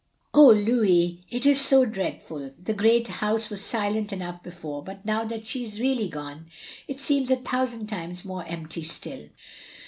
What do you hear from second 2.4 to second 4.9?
The great house was silent enough before,